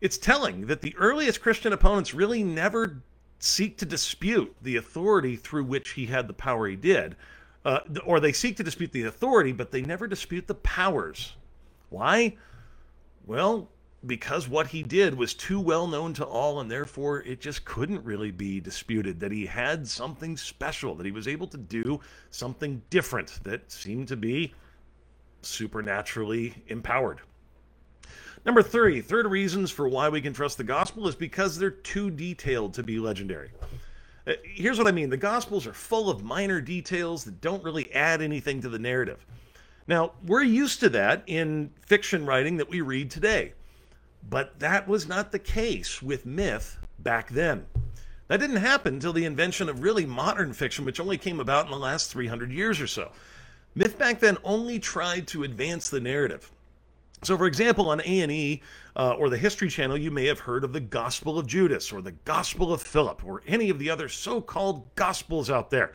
It's 0.00 0.18
telling 0.18 0.66
that 0.66 0.82
the 0.82 0.94
earliest 0.98 1.40
Christian 1.40 1.72
opponents 1.72 2.14
really 2.14 2.44
never 2.44 3.02
seek 3.40 3.76
to 3.78 3.84
dispute 3.84 4.54
the 4.62 4.76
authority 4.76 5.34
through 5.34 5.64
which 5.64 5.90
he 5.90 6.06
had 6.06 6.28
the 6.28 6.32
power 6.32 6.68
he 6.68 6.76
did 6.76 7.16
uh, 7.66 7.80
or 8.04 8.20
they 8.20 8.32
seek 8.32 8.56
to 8.56 8.62
dispute 8.62 8.92
the 8.92 9.02
authority, 9.02 9.50
but 9.50 9.72
they 9.72 9.82
never 9.82 10.06
dispute 10.06 10.46
the 10.46 10.54
powers. 10.54 11.34
Why? 11.90 12.36
Well, 13.26 13.68
because 14.06 14.48
what 14.48 14.68
he 14.68 14.84
did 14.84 15.16
was 15.18 15.34
too 15.34 15.58
well 15.58 15.88
known 15.88 16.14
to 16.14 16.24
all, 16.24 16.60
and 16.60 16.70
therefore 16.70 17.22
it 17.24 17.40
just 17.40 17.64
couldn't 17.64 18.04
really 18.04 18.30
be 18.30 18.60
disputed 18.60 19.18
that 19.18 19.32
he 19.32 19.46
had 19.46 19.88
something 19.88 20.36
special, 20.36 20.94
that 20.94 21.06
he 21.06 21.10
was 21.10 21.26
able 21.26 21.48
to 21.48 21.56
do 21.56 21.98
something 22.30 22.80
different 22.88 23.40
that 23.42 23.72
seemed 23.72 24.06
to 24.08 24.16
be 24.16 24.54
supernaturally 25.42 26.54
empowered. 26.68 27.20
Number 28.44 28.62
three, 28.62 29.00
third 29.00 29.26
reasons 29.26 29.72
for 29.72 29.88
why 29.88 30.08
we 30.08 30.20
can 30.20 30.32
trust 30.32 30.56
the 30.56 30.62
gospel 30.62 31.08
is 31.08 31.16
because 31.16 31.58
they're 31.58 31.70
too 31.70 32.12
detailed 32.12 32.74
to 32.74 32.84
be 32.84 33.00
legendary. 33.00 33.50
Uh, 34.26 34.32
here's 34.42 34.78
what 34.78 34.88
I 34.88 34.92
mean 34.92 35.10
the 35.10 35.16
gospels 35.16 35.66
are 35.66 35.72
full 35.72 36.10
of 36.10 36.24
minor 36.24 36.60
details 36.60 37.24
that 37.24 37.40
don't 37.40 37.62
really 37.62 37.92
add 37.92 38.20
anything 38.20 38.60
to 38.62 38.68
the 38.68 38.78
narrative. 38.78 39.24
Now, 39.88 40.12
we're 40.26 40.42
used 40.42 40.80
to 40.80 40.88
that 40.90 41.22
in 41.26 41.70
fiction 41.86 42.26
writing 42.26 42.56
that 42.56 42.68
we 42.68 42.80
read 42.80 43.10
today, 43.10 43.52
but 44.28 44.58
that 44.58 44.88
was 44.88 45.06
not 45.06 45.30
the 45.30 45.38
case 45.38 46.02
with 46.02 46.26
myth 46.26 46.76
back 46.98 47.30
then. 47.30 47.66
That 48.26 48.40
didn't 48.40 48.56
happen 48.56 48.94
until 48.94 49.12
the 49.12 49.24
invention 49.24 49.68
of 49.68 49.82
really 49.82 50.04
modern 50.04 50.52
fiction, 50.52 50.84
which 50.84 50.98
only 50.98 51.16
came 51.16 51.38
about 51.38 51.66
in 51.66 51.70
the 51.70 51.78
last 51.78 52.10
300 52.10 52.50
years 52.50 52.80
or 52.80 52.88
so. 52.88 53.12
Myth 53.76 53.96
back 53.96 54.18
then 54.18 54.38
only 54.42 54.80
tried 54.80 55.28
to 55.28 55.44
advance 55.44 55.88
the 55.88 56.00
narrative. 56.00 56.50
So, 57.26 57.36
for 57.36 57.48
example, 57.48 57.90
on 57.90 58.00
A&E 58.02 58.62
uh, 58.94 59.14
or 59.14 59.28
the 59.28 59.36
History 59.36 59.68
Channel, 59.68 59.98
you 59.98 60.12
may 60.12 60.26
have 60.26 60.38
heard 60.38 60.62
of 60.62 60.72
the 60.72 60.78
Gospel 60.78 61.40
of 61.40 61.48
Judas 61.48 61.90
or 61.90 62.00
the 62.00 62.12
Gospel 62.12 62.72
of 62.72 62.80
Philip 62.80 63.24
or 63.24 63.42
any 63.48 63.68
of 63.68 63.80
the 63.80 63.90
other 63.90 64.08
so-called 64.08 64.94
Gospels 64.94 65.50
out 65.50 65.68
there. 65.68 65.92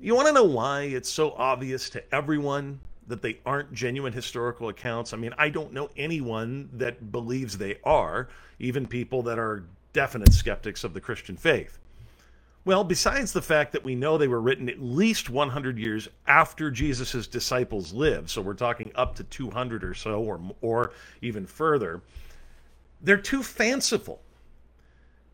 You 0.00 0.16
want 0.16 0.26
to 0.26 0.32
know 0.32 0.42
why 0.42 0.82
it's 0.82 1.08
so 1.08 1.30
obvious 1.34 1.88
to 1.90 2.02
everyone 2.12 2.80
that 3.06 3.22
they 3.22 3.38
aren't 3.46 3.72
genuine 3.72 4.12
historical 4.12 4.68
accounts? 4.68 5.12
I 5.12 5.16
mean, 5.16 5.32
I 5.38 5.48
don't 5.48 5.72
know 5.72 5.90
anyone 5.96 6.70
that 6.72 7.12
believes 7.12 7.56
they 7.56 7.78
are, 7.84 8.28
even 8.58 8.84
people 8.88 9.22
that 9.22 9.38
are 9.38 9.62
definite 9.92 10.32
skeptics 10.32 10.82
of 10.82 10.92
the 10.92 11.00
Christian 11.00 11.36
faith. 11.36 11.78
Well, 12.66 12.82
besides 12.82 13.32
the 13.32 13.42
fact 13.42 13.70
that 13.74 13.84
we 13.84 13.94
know 13.94 14.18
they 14.18 14.26
were 14.26 14.40
written 14.40 14.68
at 14.68 14.82
least 14.82 15.30
100 15.30 15.78
years 15.78 16.08
after 16.26 16.68
Jesus' 16.68 17.28
disciples 17.28 17.92
lived, 17.92 18.28
so 18.28 18.42
we're 18.42 18.54
talking 18.54 18.90
up 18.96 19.14
to 19.14 19.22
200 19.22 19.84
or 19.84 19.94
so, 19.94 20.20
or, 20.20 20.40
or 20.60 20.90
even 21.22 21.46
further, 21.46 22.02
they're 23.00 23.18
too 23.18 23.44
fanciful. 23.44 24.20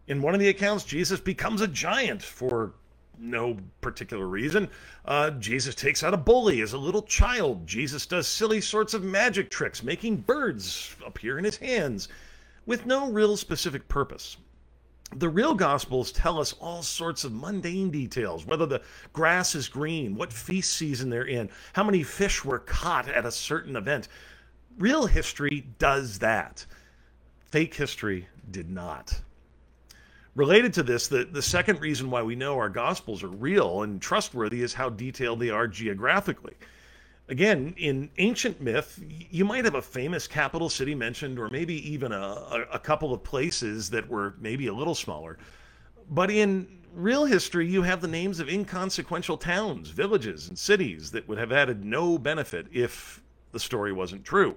In 0.06 0.20
one 0.20 0.34
of 0.34 0.40
the 0.40 0.50
accounts, 0.50 0.84
Jesus 0.84 1.20
becomes 1.20 1.62
a 1.62 1.66
giant 1.66 2.22
for 2.22 2.74
no 3.18 3.56
particular 3.80 4.26
reason. 4.26 4.68
Uh, 5.06 5.30
Jesus 5.30 5.74
takes 5.74 6.02
out 6.02 6.12
a 6.12 6.18
bully 6.18 6.60
as 6.60 6.74
a 6.74 6.78
little 6.78 7.02
child. 7.02 7.66
Jesus 7.66 8.04
does 8.04 8.28
silly 8.28 8.60
sorts 8.60 8.92
of 8.92 9.04
magic 9.04 9.48
tricks, 9.48 9.82
making 9.82 10.18
birds 10.18 10.94
appear 11.06 11.38
in 11.38 11.44
his 11.44 11.56
hands, 11.56 12.08
with 12.66 12.84
no 12.84 13.10
real 13.10 13.38
specific 13.38 13.88
purpose 13.88 14.36
the 15.16 15.28
real 15.28 15.54
gospels 15.54 16.12
tell 16.12 16.40
us 16.40 16.54
all 16.54 16.82
sorts 16.82 17.24
of 17.24 17.32
mundane 17.32 17.90
details 17.90 18.46
whether 18.46 18.66
the 18.66 18.82
grass 19.12 19.54
is 19.54 19.68
green 19.68 20.16
what 20.16 20.32
feast 20.32 20.72
season 20.72 21.10
they're 21.10 21.24
in 21.24 21.50
how 21.72 21.84
many 21.84 22.02
fish 22.02 22.44
were 22.44 22.58
caught 22.58 23.08
at 23.08 23.26
a 23.26 23.32
certain 23.32 23.76
event. 23.76 24.08
Real 24.78 25.06
history 25.06 25.66
does 25.78 26.18
that. 26.20 26.64
Fake 27.40 27.74
history 27.74 28.26
did 28.50 28.70
not. 28.70 29.20
Related 30.34 30.72
to 30.74 30.82
this 30.82 31.08
the, 31.08 31.24
the 31.24 31.42
second 31.42 31.80
reason 31.80 32.10
why 32.10 32.22
we 32.22 32.34
know 32.34 32.56
our 32.56 32.70
gospels 32.70 33.22
are 33.22 33.28
real 33.28 33.82
and 33.82 34.00
trustworthy 34.00 34.62
is 34.62 34.72
how 34.74 34.88
detailed 34.88 35.40
they 35.40 35.50
are 35.50 35.68
geographically 35.68 36.54
again, 37.28 37.74
in 37.76 38.10
ancient 38.18 38.60
myth, 38.60 39.02
you 39.30 39.44
might 39.44 39.64
have 39.64 39.74
a 39.74 39.82
famous 39.82 40.26
capital 40.26 40.68
city 40.68 40.94
mentioned, 40.94 41.38
or 41.38 41.48
maybe 41.50 41.74
even 41.90 42.12
a, 42.12 42.66
a, 42.72 42.78
couple 42.78 43.12
of 43.12 43.22
places 43.22 43.90
that 43.90 44.08
were 44.08 44.34
maybe 44.38 44.66
a 44.66 44.72
little 44.72 44.94
smaller. 44.94 45.38
But 46.10 46.30
in 46.30 46.66
real 46.94 47.24
history, 47.24 47.66
you 47.66 47.82
have 47.82 48.00
the 48.00 48.08
names 48.08 48.40
of 48.40 48.48
inconsequential 48.48 49.38
towns, 49.38 49.88
villages, 49.88 50.48
and 50.48 50.58
cities 50.58 51.10
that 51.12 51.26
would 51.28 51.38
have 51.38 51.52
added 51.52 51.84
no 51.84 52.18
benefit 52.18 52.66
if 52.72 53.22
the 53.52 53.60
story 53.60 53.92
wasn't 53.92 54.24
true. 54.24 54.56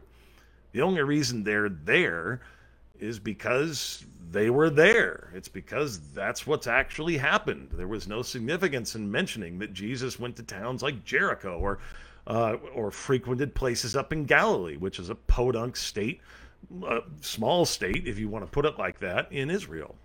The 0.71 0.81
only 0.81 1.01
reason 1.01 1.43
they're 1.43 1.69
there 1.69 2.41
is 2.99 3.19
because 3.19 4.05
they 4.31 4.49
were 4.49 4.69
there. 4.69 5.31
It's 5.33 5.47
because 5.47 5.99
that's 6.13 6.47
what's 6.47 6.67
actually 6.67 7.17
happened. 7.17 7.69
There 7.71 7.87
was 7.87 8.07
no 8.07 8.21
significance 8.21 8.95
in 8.95 9.09
mentioning 9.09 9.59
that 9.59 9.73
Jesus 9.73 10.19
went 10.19 10.35
to 10.37 10.43
towns 10.43 10.81
like 10.81 11.05
Jericho 11.05 11.59
or 11.59 11.79
uh, 12.27 12.57
or 12.73 12.91
frequented 12.91 13.53
places 13.53 13.95
up 13.95 14.11
in 14.11 14.25
Galilee, 14.25 14.77
which 14.77 14.99
is 14.99 15.09
a 15.09 15.15
podunk 15.15 15.75
state, 15.75 16.21
a 16.85 17.01
small 17.21 17.65
state, 17.65 18.07
if 18.07 18.17
you 18.17 18.27
want 18.29 18.45
to 18.45 18.51
put 18.51 18.65
it 18.65 18.77
like 18.77 18.99
that, 18.99 19.31
in 19.31 19.49
Israel. 19.49 19.95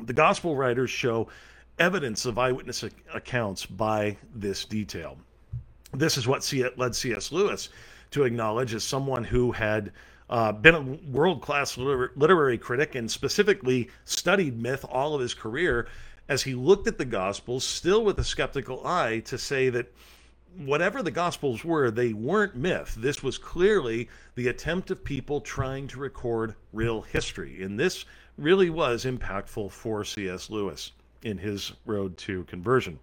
The 0.00 0.12
gospel 0.12 0.54
writers 0.54 0.90
show 0.90 1.28
evidence 1.78 2.26
of 2.26 2.38
eyewitness 2.38 2.84
accounts 3.14 3.66
by 3.66 4.16
this 4.34 4.64
detail. 4.64 5.16
This 5.92 6.16
is 6.16 6.26
what 6.26 6.52
led 6.76 6.94
C.S. 6.94 7.32
Lewis 7.32 7.70
to 8.10 8.24
acknowledge 8.24 8.74
as 8.74 8.84
someone 8.84 9.24
who 9.24 9.52
had 9.52 9.92
uh, 10.30 10.52
been 10.52 10.74
a 10.74 10.82
world 11.10 11.40
class 11.40 11.78
liter- 11.78 12.12
literary 12.16 12.58
critic 12.58 12.94
and 12.94 13.10
specifically 13.10 13.88
studied 14.04 14.60
myth 14.60 14.84
all 14.88 15.14
of 15.14 15.20
his 15.20 15.34
career, 15.34 15.88
as 16.28 16.42
he 16.42 16.54
looked 16.54 16.86
at 16.86 16.98
the 16.98 17.04
Gospels, 17.04 17.64
still 17.64 18.04
with 18.04 18.18
a 18.18 18.24
skeptical 18.24 18.86
eye, 18.86 19.20
to 19.20 19.38
say 19.38 19.70
that 19.70 19.90
whatever 20.58 21.02
the 21.02 21.10
Gospels 21.10 21.64
were, 21.64 21.90
they 21.90 22.12
weren't 22.12 22.56
myth. 22.56 22.96
This 22.98 23.22
was 23.22 23.38
clearly 23.38 24.08
the 24.34 24.48
attempt 24.48 24.90
of 24.90 25.04
people 25.04 25.40
trying 25.40 25.86
to 25.88 26.00
record 26.00 26.54
real 26.72 27.02
history. 27.02 27.62
And 27.62 27.78
this 27.78 28.04
really 28.36 28.70
was 28.70 29.04
impactful 29.04 29.70
for 29.70 30.04
C.S. 30.04 30.50
Lewis 30.50 30.92
in 31.22 31.38
his 31.38 31.72
road 31.86 32.16
to 32.18 32.44
conversion. 32.44 32.98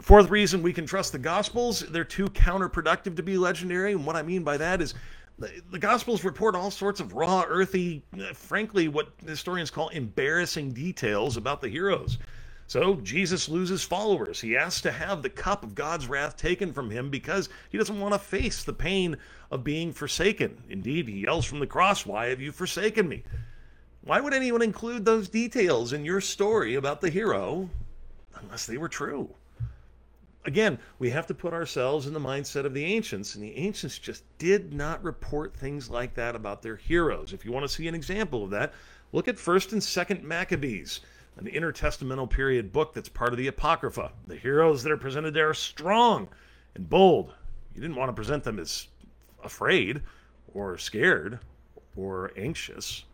Fourth 0.00 0.30
reason 0.30 0.62
we 0.62 0.72
can 0.72 0.86
trust 0.86 1.12
the 1.12 1.18
Gospels, 1.18 1.80
they're 1.80 2.04
too 2.04 2.26
counterproductive 2.26 3.16
to 3.16 3.22
be 3.22 3.36
legendary. 3.36 3.92
And 3.92 4.06
what 4.06 4.16
I 4.16 4.22
mean 4.22 4.44
by 4.44 4.56
that 4.58 4.80
is 4.80 4.94
the, 5.38 5.78
Gospels 5.78 6.22
report 6.22 6.54
all 6.54 6.70
sorts 6.70 7.00
of 7.00 7.14
raw, 7.14 7.44
earthy, 7.48 8.02
uh, 8.14 8.32
frankly, 8.32 8.88
what 8.88 9.08
historians 9.26 9.70
call 9.70 9.88
embarrassing 9.88 10.72
details 10.72 11.36
about 11.36 11.60
the 11.60 11.68
heroes. 11.68 12.18
So 12.68 12.96
Jesus 12.96 13.48
loses 13.48 13.82
followers. 13.82 14.42
He 14.42 14.54
asks 14.54 14.82
to 14.82 14.92
have 14.92 15.22
the 15.22 15.30
cup 15.30 15.64
of 15.64 15.74
God's 15.74 16.06
wrath 16.06 16.36
taken 16.36 16.74
from 16.74 16.90
him 16.90 17.08
because 17.08 17.48
he 17.70 17.78
doesn't 17.78 17.98
want 17.98 18.12
to 18.12 18.18
face 18.18 18.62
the 18.62 18.74
pain 18.74 19.16
of 19.50 19.64
being 19.64 19.90
forsaken. 19.90 20.62
Indeed, 20.68 21.08
he 21.08 21.20
yells 21.20 21.46
from 21.46 21.60
the 21.60 21.66
cross, 21.66 22.04
Why 22.04 22.26
have 22.26 22.42
you 22.42 22.52
forsaken 22.52 23.08
me? 23.08 23.24
Why 24.02 24.20
would 24.20 24.34
anyone 24.34 24.60
include 24.60 25.06
those 25.06 25.30
details 25.30 25.94
in 25.94 26.04
your 26.04 26.20
story 26.20 26.74
about 26.74 27.00
the 27.00 27.08
hero 27.08 27.70
unless 28.34 28.66
they 28.66 28.76
were 28.76 28.88
true? 28.90 29.30
Again, 30.44 30.78
we 30.98 31.08
have 31.08 31.26
to 31.28 31.34
put 31.34 31.54
ourselves 31.54 32.06
in 32.06 32.12
the 32.12 32.20
mindset 32.20 32.66
of 32.66 32.74
the 32.74 32.84
ancients, 32.84 33.34
and 33.34 33.42
the 33.42 33.56
ancients 33.56 33.98
just 33.98 34.24
did 34.36 34.74
not 34.74 35.02
report 35.02 35.56
things 35.56 35.88
like 35.88 36.12
that 36.14 36.36
about 36.36 36.60
their 36.60 36.76
heroes. 36.76 37.32
If 37.32 37.46
you 37.46 37.52
want 37.52 37.64
to 37.64 37.74
see 37.74 37.88
an 37.88 37.94
example 37.94 38.44
of 38.44 38.50
that, 38.50 38.74
look 39.12 39.26
at 39.26 39.36
1st 39.36 39.72
and 39.72 39.80
2nd 39.80 40.22
Maccabees 40.22 41.00
an 41.38 41.46
intertestamental 41.46 42.28
period 42.28 42.72
book 42.72 42.92
that's 42.92 43.08
part 43.08 43.32
of 43.32 43.38
the 43.38 43.46
Apocrypha. 43.46 44.12
The 44.26 44.36
heroes 44.36 44.82
that 44.82 44.92
are 44.92 44.96
presented 44.96 45.34
there 45.34 45.48
are 45.48 45.54
strong 45.54 46.28
and 46.74 46.88
bold. 46.88 47.32
You 47.74 47.80
didn't 47.80 47.96
want 47.96 48.08
to 48.08 48.12
present 48.12 48.44
them 48.44 48.58
as 48.58 48.88
afraid 49.42 50.02
or 50.52 50.76
scared 50.78 51.38
or 51.96 52.32
anxious. 52.36 53.04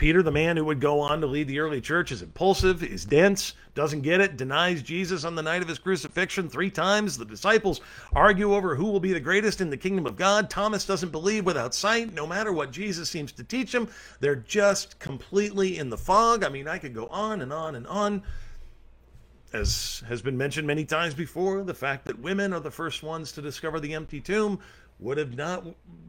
Peter, 0.00 0.22
the 0.22 0.32
man 0.32 0.56
who 0.56 0.64
would 0.64 0.80
go 0.80 0.98
on 0.98 1.20
to 1.20 1.26
lead 1.26 1.46
the 1.46 1.58
early 1.58 1.78
church, 1.78 2.10
is 2.10 2.22
impulsive, 2.22 2.82
is 2.82 3.04
dense, 3.04 3.52
doesn't 3.74 4.00
get 4.00 4.18
it, 4.18 4.38
denies 4.38 4.82
Jesus 4.82 5.24
on 5.24 5.34
the 5.34 5.42
night 5.42 5.60
of 5.60 5.68
his 5.68 5.78
crucifixion 5.78 6.48
three 6.48 6.70
times. 6.70 7.18
The 7.18 7.26
disciples 7.26 7.82
argue 8.14 8.54
over 8.54 8.74
who 8.74 8.86
will 8.86 8.98
be 8.98 9.12
the 9.12 9.20
greatest 9.20 9.60
in 9.60 9.68
the 9.68 9.76
kingdom 9.76 10.06
of 10.06 10.16
God. 10.16 10.48
Thomas 10.48 10.86
doesn't 10.86 11.12
believe 11.12 11.44
without 11.44 11.74
sight, 11.74 12.14
no 12.14 12.26
matter 12.26 12.50
what 12.50 12.70
Jesus 12.70 13.10
seems 13.10 13.30
to 13.32 13.44
teach 13.44 13.74
him. 13.74 13.88
They're 14.20 14.36
just 14.36 14.98
completely 15.00 15.76
in 15.76 15.90
the 15.90 15.98
fog. 15.98 16.44
I 16.44 16.48
mean, 16.48 16.66
I 16.66 16.78
could 16.78 16.94
go 16.94 17.06
on 17.08 17.42
and 17.42 17.52
on 17.52 17.74
and 17.74 17.86
on. 17.86 18.22
As 19.52 20.02
has 20.08 20.22
been 20.22 20.38
mentioned 20.38 20.66
many 20.66 20.86
times 20.86 21.12
before, 21.12 21.62
the 21.62 21.74
fact 21.74 22.06
that 22.06 22.18
women 22.18 22.54
are 22.54 22.60
the 22.60 22.70
first 22.70 23.02
ones 23.02 23.32
to 23.32 23.42
discover 23.42 23.78
the 23.78 23.92
empty 23.92 24.22
tomb 24.22 24.60
would 25.00 25.16
have 25.16 25.34
not 25.34 25.64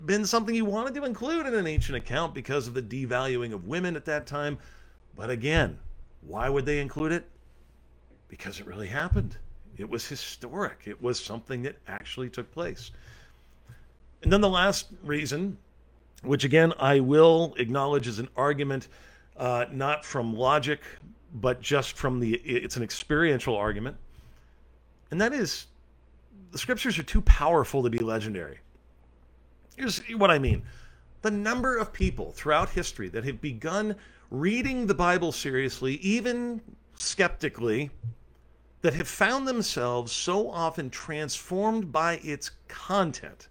been 0.06 0.26
something 0.26 0.54
you 0.54 0.66
wanted 0.66 0.94
to 0.96 1.06
include 1.06 1.48
in 1.48 1.54
an 1.54 1.66
ancient 1.66 1.98
account 1.98 2.34
because 2.34 2.68
of 2.68 2.74
the 2.74 2.82
devaluing 2.82 3.54
of 3.54 3.66
women 3.66 3.96
at 3.96 4.06
that 4.06 4.28
time. 4.28 4.58
But 5.16 5.30
again, 5.30 5.80
why 6.22 6.50
would 6.50 6.66
they 6.66 6.80
include 6.80 7.14
it? 7.14 7.26
Because 8.28 8.60
it 8.60 8.68
really 8.68 8.88
happened. 8.88 9.38
It 9.78 9.90
was 9.90 10.08
historic. 10.08 10.82
It 10.86 11.02
was 11.02 11.24
something 11.24 11.64
that 11.64 11.78
actually 11.88 12.30
took 12.30 12.52
place. 12.52 12.92
And 14.24 14.32
then 14.32 14.42
the 14.42 14.50
last 14.50 14.88
reason, 15.04 15.58
which 16.24 16.44
again 16.44 16.74
I 16.78 17.00
will 17.00 17.56
acknowledge 17.58 18.08
is 18.08 18.20
an 18.20 18.30
argument 18.36 18.90
uh, 19.38 19.66
not 19.72 20.06
from 20.06 20.36
logic, 20.36 20.82
but 21.36 21.62
just 21.62 21.94
from 21.94 22.20
the, 22.20 22.36
it's 22.36 22.76
an 22.76 22.84
experiential 22.84 23.56
argument. 23.56 23.96
And 25.10 25.20
that 25.22 25.34
is 25.34 25.68
the 26.52 26.58
scriptures 26.58 27.00
are 27.00 27.04
too 27.04 27.22
powerful 27.22 27.82
to 27.84 27.90
be 27.90 28.00
legendary. 28.00 28.60
Here's 29.82 29.98
what 30.10 30.30
I 30.30 30.38
mean 30.38 30.62
the 31.24 31.32
number 31.32 31.76
of 31.76 31.92
people 31.92 32.34
throughout 32.34 32.70
history 32.70 33.10
that 33.10 33.24
have 33.24 33.42
begun 33.42 33.96
reading 34.30 34.86
the 34.86 34.94
Bible 34.94 35.32
seriously, 35.32 35.96
even 35.96 36.62
skeptically, 37.00 37.90
that 38.84 38.94
have 38.94 39.08
found 39.08 39.48
themselves 39.48 40.12
so 40.12 40.52
often 40.52 40.92
transformed 40.92 41.92
by 41.92 42.20
its 42.24 42.52
content 42.68 43.48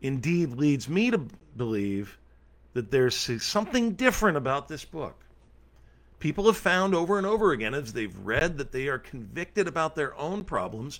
indeed 0.00 0.54
leads 0.54 0.88
me 0.88 1.12
to 1.12 1.24
believe 1.56 2.18
that 2.72 2.90
there's 2.90 3.14
something 3.44 3.92
different 3.92 4.36
about 4.36 4.66
this 4.66 4.84
book. 4.84 5.24
People 6.18 6.46
have 6.46 6.56
found 6.56 6.96
over 6.96 7.16
and 7.16 7.28
over 7.28 7.52
again 7.52 7.74
as 7.74 7.92
they've 7.92 8.18
read 8.18 8.58
that 8.58 8.72
they 8.72 8.88
are 8.88 8.98
convicted 8.98 9.68
about 9.68 9.94
their 9.94 10.18
own 10.18 10.42
problems 10.42 10.98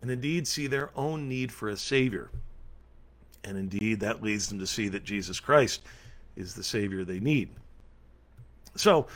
and 0.00 0.10
indeed 0.10 0.48
see 0.48 0.66
their 0.66 0.90
own 0.96 1.28
need 1.28 1.52
for 1.52 1.68
a 1.68 1.76
Savior. 1.76 2.28
And 3.44 3.58
indeed, 3.58 4.00
that 4.00 4.22
leads 4.22 4.48
them 4.48 4.58
to 4.60 4.66
see 4.66 4.88
that 4.88 5.04
Jesus 5.04 5.40
Christ 5.40 5.82
is 6.36 6.54
the 6.54 6.62
Savior 6.62 7.04
they 7.04 7.20
need. 7.20 7.48
So, 8.76 9.06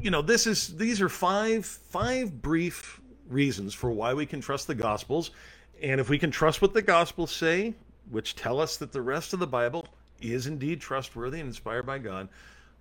you 0.00 0.10
know, 0.10 0.22
this 0.22 0.46
is 0.46 0.76
these 0.76 1.00
are 1.00 1.08
five 1.08 1.64
five 1.66 2.42
brief 2.42 3.00
reasons 3.28 3.74
for 3.74 3.90
why 3.90 4.14
we 4.14 4.26
can 4.26 4.40
trust 4.40 4.66
the 4.66 4.74
Gospels. 4.74 5.30
And 5.82 6.00
if 6.00 6.08
we 6.08 6.18
can 6.18 6.30
trust 6.30 6.62
what 6.62 6.72
the 6.72 6.82
Gospels 6.82 7.30
say, 7.30 7.74
which 8.10 8.34
tell 8.34 8.60
us 8.60 8.76
that 8.78 8.92
the 8.92 9.02
rest 9.02 9.32
of 9.32 9.40
the 9.40 9.46
Bible 9.46 9.86
is 10.20 10.46
indeed 10.46 10.80
trustworthy 10.80 11.40
and 11.40 11.48
inspired 11.48 11.86
by 11.86 11.98
God, 11.98 12.28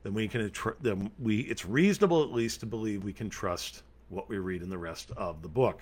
then 0.03 0.13
we 0.13 0.27
can 0.27 0.51
then 0.82 1.12
we 1.20 1.41
it's 1.41 1.65
reasonable 1.65 2.24
at 2.24 2.32
least 2.32 2.60
to 2.62 2.65
believe 2.65 3.03
we 3.03 3.13
can 3.13 3.29
trust 3.29 3.84
what 4.10 4.29
we 4.29 4.38
read 4.38 4.62
in 4.62 4.70
the 4.70 4.77
rest 4.77 5.12
of 5.17 5.41
the 5.41 5.48
book. 5.48 5.82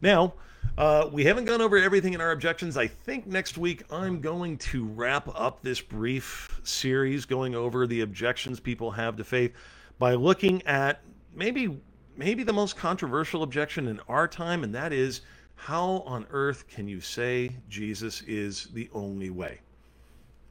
Now, 0.00 0.34
uh, 0.78 1.08
we 1.12 1.24
haven't 1.24 1.44
gone 1.44 1.60
over 1.60 1.76
everything 1.76 2.14
in 2.14 2.20
our 2.20 2.30
objections. 2.30 2.76
I 2.76 2.86
think 2.86 3.26
next 3.26 3.58
week 3.58 3.82
I'm 3.90 4.20
going 4.20 4.56
to 4.58 4.84
wrap 4.84 5.28
up 5.38 5.62
this 5.62 5.80
brief 5.80 6.60
series 6.62 7.24
going 7.26 7.54
over 7.54 7.86
the 7.86 8.00
objections 8.00 8.60
people 8.60 8.90
have 8.90 9.16
to 9.16 9.24
faith 9.24 9.52
by 9.98 10.14
looking 10.14 10.62
at 10.66 11.02
maybe 11.34 11.80
maybe 12.16 12.42
the 12.42 12.52
most 12.52 12.76
controversial 12.76 13.42
objection 13.42 13.88
in 13.88 14.00
our 14.08 14.28
time, 14.28 14.64
and 14.64 14.74
that 14.74 14.92
is 14.92 15.22
how 15.54 16.02
on 16.06 16.26
earth 16.30 16.66
can 16.68 16.88
you 16.88 17.00
say 17.00 17.50
Jesus 17.68 18.22
is 18.22 18.68
the 18.72 18.88
only 18.92 19.30
way? 19.30 19.60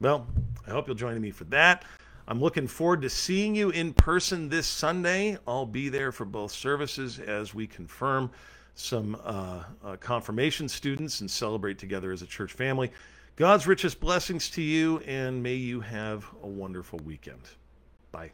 Well, 0.00 0.26
I 0.66 0.70
hope 0.70 0.86
you'll 0.86 0.96
join 0.96 1.20
me 1.20 1.30
for 1.30 1.44
that. 1.44 1.84
I'm 2.26 2.40
looking 2.40 2.66
forward 2.66 3.02
to 3.02 3.10
seeing 3.10 3.54
you 3.54 3.70
in 3.70 3.92
person 3.92 4.48
this 4.48 4.66
Sunday. 4.66 5.36
I'll 5.46 5.66
be 5.66 5.88
there 5.88 6.12
for 6.12 6.24
both 6.24 6.52
services 6.52 7.18
as 7.18 7.52
we 7.54 7.66
confirm 7.66 8.30
some 8.74 9.16
uh, 9.24 9.64
uh, 9.84 9.96
confirmation 9.96 10.68
students 10.68 11.20
and 11.20 11.30
celebrate 11.30 11.78
together 11.78 12.12
as 12.12 12.22
a 12.22 12.26
church 12.26 12.52
family. 12.52 12.90
God's 13.36 13.66
richest 13.66 14.00
blessings 14.00 14.50
to 14.50 14.62
you, 14.62 14.98
and 15.00 15.42
may 15.42 15.54
you 15.54 15.80
have 15.80 16.26
a 16.42 16.46
wonderful 16.46 16.98
weekend. 17.04 17.40
Bye. 18.12 18.32